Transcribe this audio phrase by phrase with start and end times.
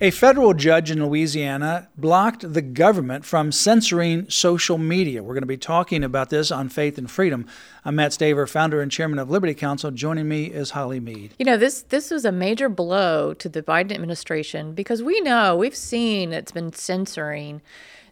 [0.00, 5.24] A federal judge in Louisiana blocked the government from censoring social media.
[5.24, 7.46] We're going to be talking about this on Faith and Freedom.
[7.84, 9.90] I'm Mat Staver, founder and chairman of Liberty Counsel.
[9.90, 11.34] Joining me is Holly Mead.
[11.40, 15.56] You know, this this was a major blow to the Biden administration because we know
[15.56, 17.60] we've seen it's been censoring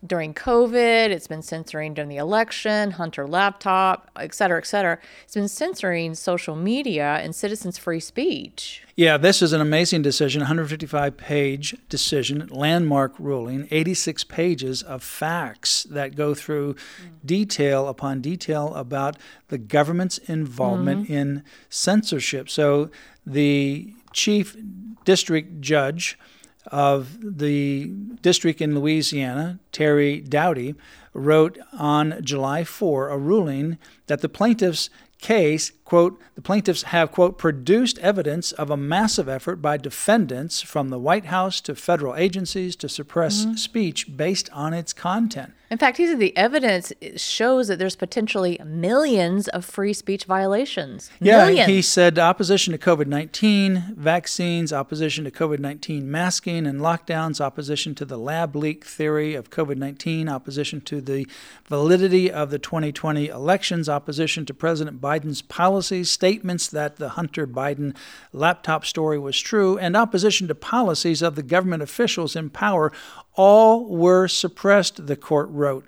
[0.06, 4.98] during COVID, it's been censoring during the election, Hunter laptop, et cetera, et cetera.
[5.24, 8.83] It's been censoring social media and citizens' free speech.
[8.97, 15.84] Yeah, this is an amazing decision, 155 page decision, landmark ruling, 86 pages of facts
[15.84, 17.09] that go through mm-hmm.
[17.25, 19.16] detail upon detail about
[19.48, 21.12] the government's involvement mm-hmm.
[21.12, 22.48] in censorship.
[22.48, 22.91] So
[23.27, 24.56] the chief
[25.05, 26.19] district judge
[26.67, 27.86] of the
[28.22, 30.75] district in Louisiana, Terry Doughty,
[31.17, 37.39] wrote on July 4 a ruling that the plaintiffs case, quote, the plaintiffs have, quote,
[37.39, 42.77] produced evidence of a massive effort by defendants from the White House to federal agencies
[42.77, 43.55] to suppress mm-hmm.
[43.55, 45.55] speech based on its content.
[45.69, 51.11] In fact, he said the evidence shows that there's potentially millions of free speech violations.
[51.19, 51.69] Yeah, millions.
[51.69, 57.97] he said opposition to COVID 19 vaccines, opposition to COVID 19 masking and lockdowns, opposition
[57.97, 61.27] to the lab leak theory of COVID 19, opposition to the
[61.67, 67.97] validity of the 2020 elections, opposition to President Biden's policies, statements that the Hunter Biden
[68.33, 72.93] laptop story was true, and opposition to policies of the government officials in power
[73.34, 75.87] all were suppressed, the court wrote.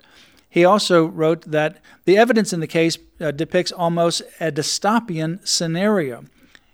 [0.49, 6.25] He also wrote that the evidence in the case uh, depicts almost a dystopian scenario.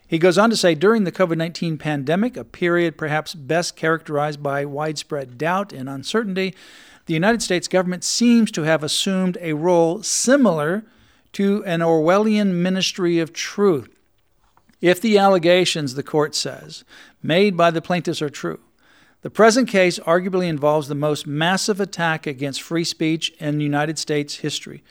[0.08, 4.42] He goes on to say during the COVID 19 pandemic, a period perhaps best characterized
[4.42, 6.56] by widespread doubt and uncertainty,
[7.06, 10.84] the United States government seems to have assumed a role similar
[11.34, 13.90] to an Orwellian ministry of truth.
[14.82, 16.84] If the allegations, the court says,
[17.22, 18.60] made by the plaintiffs are true,
[19.22, 24.36] the present case arguably involves the most massive attack against free speech in United States
[24.36, 24.84] history.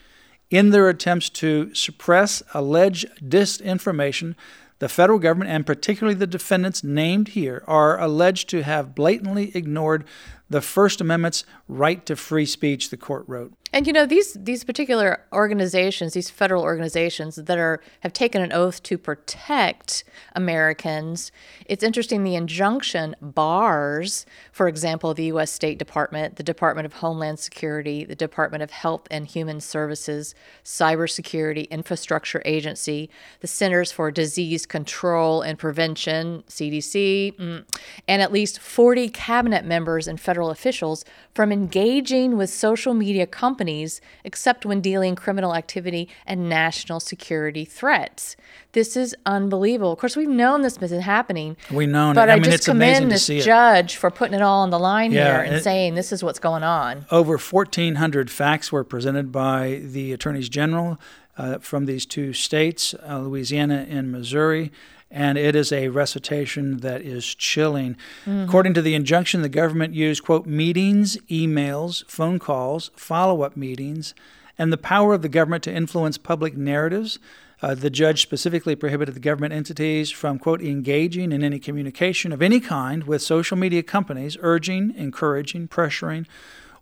[0.51, 4.35] In their attempts to suppress alleged disinformation,
[4.81, 10.05] the federal government, and particularly the defendants named here, are alleged to have blatantly ignored
[10.51, 13.53] the First Amendment's right to free speech, the court wrote.
[13.75, 18.53] And you know these these particular organizations, these federal organizations that are have taken an
[18.53, 20.05] oath to protect
[20.37, 21.33] Americans.
[21.67, 25.51] It's interesting the injunction bars, for example, the U.S.
[25.51, 31.69] State Department, the Department of Homeland Security, the Department of Health and Human Services, Cybersecurity
[31.69, 37.65] Infrastructure Agency, the Centers for Disease Control and Prevention (CDC), mm,
[38.07, 44.01] and at least 40 cabinet members and federal officials from engaging with social media companies
[44.25, 48.37] except when dealing criminal activity and national security threats.
[48.73, 49.93] This is unbelievable.
[49.93, 51.57] Of course, we've known this has been happening.
[51.71, 52.33] We've known but it.
[52.33, 55.25] I, I mean, just commend this judge for putting it all on the line yeah,
[55.25, 57.07] here and it, saying this is what's going on.
[57.11, 61.01] Over 1,400 facts were presented by the attorneys general
[61.37, 64.71] uh, from these two states, uh, Louisiana and Missouri
[65.15, 67.95] and it is a recitation that is chilling.
[68.27, 68.49] Mm-hmm.
[68.49, 74.13] According to the injunction, the government used, quote, meetings, emails, phone calls, follow up meetings,
[74.59, 77.21] and the power of the government to influence public narratives.
[77.63, 82.43] Uh, the judge specifically prohibited the government entities from, quote, engaging in any communication of
[82.43, 86.27] any kind with social media companies, urging, encouraging, pressuring,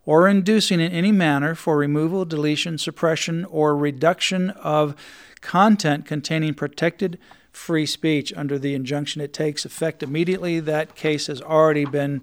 [0.06, 4.96] or inducing in any manner for removal, deletion, suppression, or reduction of
[5.42, 7.18] content containing protected
[7.52, 9.20] free speech under the injunction.
[9.20, 10.60] It takes effect immediately.
[10.60, 12.22] That case has already been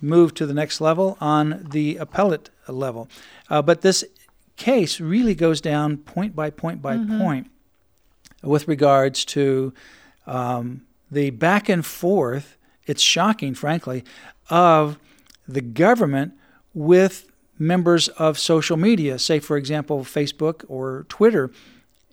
[0.00, 3.08] moved to the next level on the appellate level.
[3.48, 4.04] Uh, but this
[4.56, 7.18] case really goes down point by point by mm-hmm.
[7.18, 7.50] point
[8.42, 9.72] with regards to
[10.26, 12.56] um, the back and forth.
[12.86, 14.04] It's shocking, frankly,
[14.50, 14.98] of
[15.46, 16.34] the government
[16.74, 21.50] with members of social media, say, for example, Facebook or Twitter.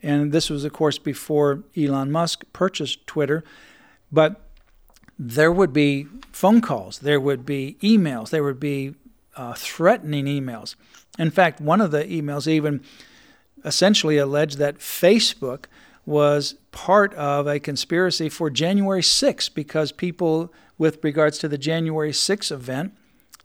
[0.02, 3.44] And this was, of course, before Elon Musk purchased Twitter.
[4.10, 4.40] But
[5.18, 8.94] there would be phone calls, there would be emails, there would be
[9.36, 10.74] uh, threatening emails.
[11.18, 12.82] In fact, one of the emails even
[13.64, 15.66] essentially alleged that Facebook
[16.06, 22.12] was part of a conspiracy for January 6th because people, with regards to the January
[22.12, 22.94] 6th event,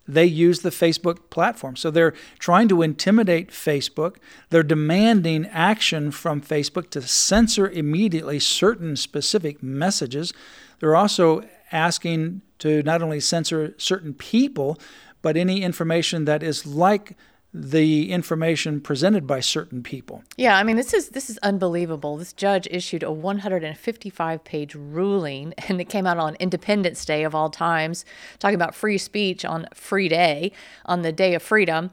[0.08, 1.76] they use the Facebook platform.
[1.76, 4.18] So they're trying to intimidate Facebook.
[4.50, 10.34] They're demanding action from Facebook to censor immediately certain specific messages.
[10.80, 14.80] They're also asking to not only censor certain people,
[15.22, 17.18] but any information that is like
[17.58, 20.24] the information presented by certain people.
[20.36, 22.18] Yeah, I mean this is this is unbelievable.
[22.18, 27.50] This judge issued a 155-page ruling and it came out on Independence Day of all
[27.50, 28.04] times,
[28.40, 30.52] talking about free speech on Free Day,
[30.86, 31.92] on the Day of Freedom.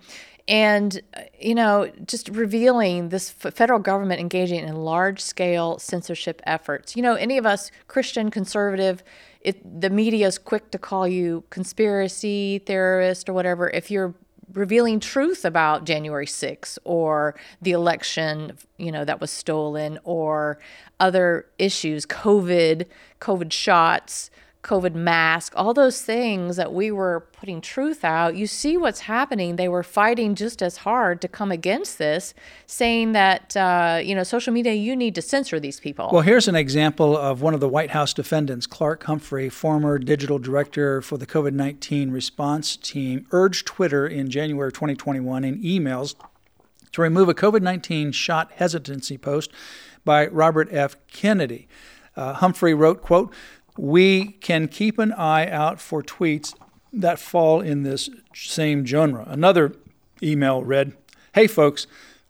[0.48, 6.96] And, uh, you know, just revealing this federal government engaging in large scale censorship efforts.
[6.96, 9.04] You know, any of us, Christian, conservative,
[9.40, 14.14] it, the media is quick to call you conspiracy theorist or whatever if you're
[14.54, 20.58] revealing truth about January 6th or the election, you know, that was stolen or
[21.00, 22.86] other issues, COVID,
[23.20, 24.30] COVID shots,
[24.62, 29.56] COVID mask, all those things that we were putting truth out, you see what's happening.
[29.56, 32.32] They were fighting just as hard to come against this,
[32.66, 36.10] saying that, uh, you know, social media, you need to censor these people.
[36.12, 40.38] Well, here's an example of one of the White House defendants, Clarke Humphrey, former digital
[40.38, 46.14] director for the COVID 19 response team, urged Twitter in January 2021 in emails
[46.92, 49.50] to remove a COVID 19 shot hesitancy post
[50.04, 50.96] by Robert F.
[51.08, 51.66] Kennedy.
[52.14, 53.32] Uh, Humphrey wrote, quote,
[53.76, 56.54] we can keep an eye out for tweets
[56.92, 59.24] that fall in this same genre.
[59.28, 59.74] Another
[60.22, 60.92] email read,
[61.34, 61.86] Hey folks,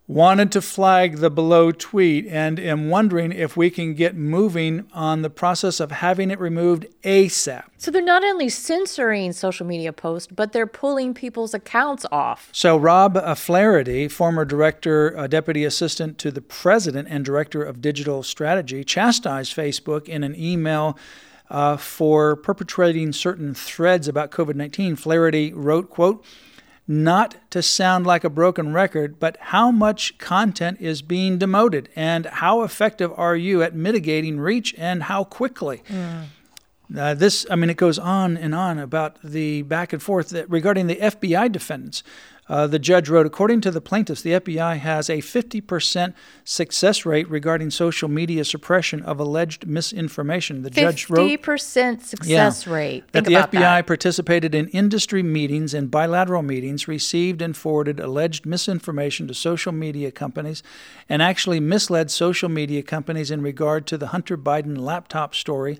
[0.07, 5.21] wanted to flag the below tweet and am wondering if we can get moving on
[5.21, 7.63] the process of having it removed ASAP.
[7.77, 12.49] So they're not only censoring social media posts, but they're pulling people's accounts off.
[12.51, 18.23] So Rob Flaherty, former director, uh, deputy assistant to the president, and director of digital
[18.23, 20.97] strategy, chastised Facebook in an email
[21.53, 24.97] uh, for perpetrating certain threads about COVID-19.
[24.97, 26.25] Flaherty wrote, quote,
[26.87, 32.25] not to sound like a broken record, but how much content is being demoted and
[32.25, 35.81] how effective are you at mitigating reach and how quickly?
[35.87, 36.25] Mm.
[36.97, 40.49] Uh, this, I mean, it goes on and on about the back and forth that
[40.49, 42.03] regarding the FBI defendants.
[42.49, 46.13] Uh, the judge wrote, according to the plaintiffs, the FBI has a 50%
[46.43, 50.61] success rate regarding social media suppression of alleged misinformation.
[50.63, 53.03] The judge wrote 50% success yeah, rate.
[53.11, 53.87] Think that the FBI that.
[53.87, 60.11] participated in industry meetings and bilateral meetings, received and forwarded alleged misinformation to social media
[60.11, 60.63] companies,
[61.07, 65.79] and actually misled social media companies in regard to the Hunter Biden laptop story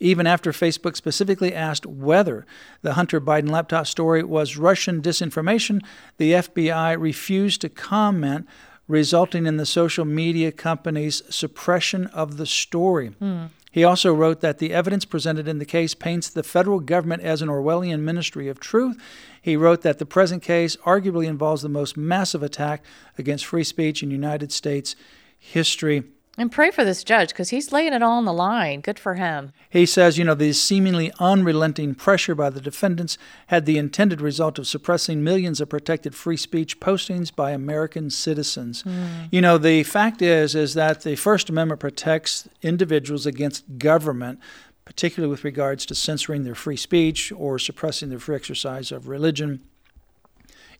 [0.00, 2.44] even after Facebook specifically asked whether
[2.82, 5.80] the Hunter Biden laptop story was Russian disinformation,
[6.16, 8.46] the FBI refused to comment,
[8.88, 13.10] resulting in the social media company's suppression of the story.
[13.20, 13.50] Mm.
[13.74, 17.42] He also wrote that the evidence presented in the case paints the federal government as
[17.42, 18.96] an Orwellian ministry of truth.
[19.42, 22.84] He wrote that the present case arguably involves the most massive attack
[23.18, 24.94] against free speech in United States
[25.36, 26.04] history.
[26.36, 28.80] And pray for this judge because he's laying it all on the line.
[28.80, 29.52] Good for him.
[29.70, 33.16] He says, you know, the seemingly unrelenting pressure by the defendants
[33.48, 38.82] had the intended result of suppressing millions of protected free speech postings by American citizens.
[38.82, 39.28] Mm.
[39.30, 44.40] You know, the fact is is that the First Amendment protects individuals against government,
[44.84, 49.62] particularly with regards to censoring their free speech or suppressing their free exercise of religion.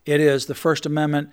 [0.05, 1.31] It is the First Amendment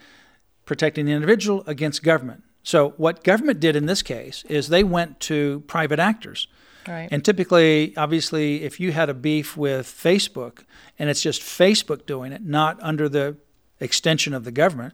[0.65, 2.43] protecting the individual against government.
[2.63, 6.47] So what government did in this case is they went to private actors.
[6.87, 7.07] Right.
[7.11, 10.63] And typically, obviously, if you had a beef with Facebook
[10.97, 13.37] and it's just Facebook doing it, not under the
[13.79, 14.93] extension of the government,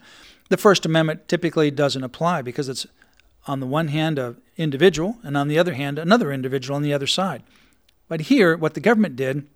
[0.50, 2.88] the First Amendment typically doesn't apply because it's
[3.47, 6.93] on the one hand an individual and on the other hand another individual on the
[6.93, 7.43] other side.
[8.07, 9.47] But here, what the government did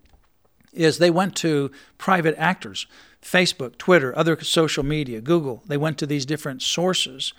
[0.72, 2.86] is they went to private actors,
[3.22, 5.62] Facebook, Twitter, other social media, Google.
[5.66, 7.34] They went to these different sources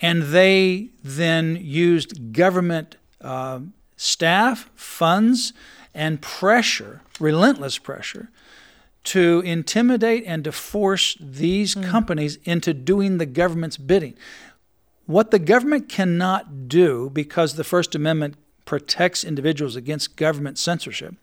[0.00, 3.60] and they then used government uh,
[3.96, 5.52] staff, funds,
[5.94, 8.28] and pressure, relentless pressure,
[9.04, 11.84] to intimidate and to force these mm.
[11.84, 14.14] companies into doing the government's bidding.
[15.06, 21.14] What the government cannot do, because the First Amendment protects individuals against government censorship,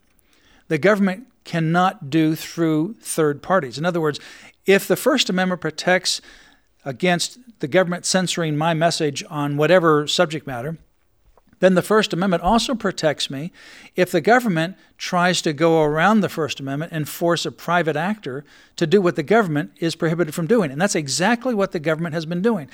[0.67, 3.79] the government cannot do through third parties.
[3.79, 4.19] In other words,
[4.67, 6.21] if the First Amendment protects
[6.85, 10.77] against the government censoring my message on whatever subject matter,
[11.59, 13.51] then the First Amendment also protects me
[13.95, 18.43] if the government tries to go around the First Amendment and force a private actor
[18.77, 20.71] to do what the government is prohibited from doing.
[20.71, 22.67] And that's exactly what the government has been doing.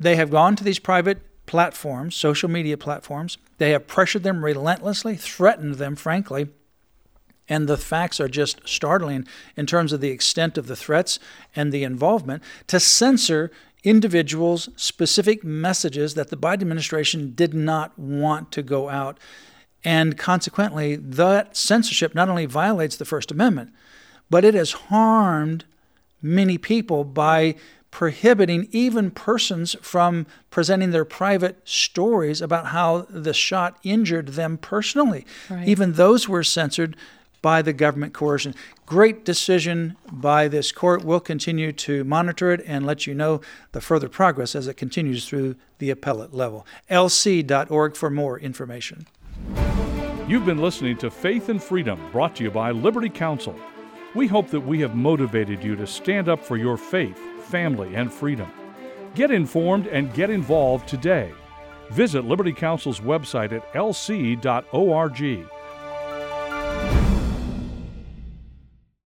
[0.00, 5.16] They have gone to these private platforms, social media platforms, they have pressured them relentlessly,
[5.16, 6.48] threatened them, frankly,
[7.48, 11.18] and the facts are just startling in terms of the extent of the threats
[11.54, 13.50] and the involvement, to censor
[13.82, 19.18] individuals' specific messages that the Biden administration did not want to go out.
[19.84, 23.72] And consequently, that censorship not only violates the First Amendment,
[24.30, 25.66] but it has harmed
[26.22, 27.54] many people by
[27.90, 35.24] prohibiting even persons from presenting their private stories about how the shot injured them personally.
[35.48, 35.68] Right.
[35.68, 36.96] Even those were censored
[37.44, 38.54] by the government coercion.
[38.86, 41.04] Great decision by this court.
[41.04, 45.28] We'll continue to monitor it and let you know the further progress as it continues
[45.28, 46.66] through the appellate level.
[46.90, 49.06] lc.org for more information.
[50.26, 53.54] You've been listening to Faith and Freedom, brought to you by Liberty Counsel.
[54.14, 58.10] We hope that we have motivated you to stand up for your faith, family, and
[58.10, 58.50] freedom.
[59.14, 61.30] Get informed and get involved today.
[61.90, 65.46] Visit Liberty Counsel's website at lc.org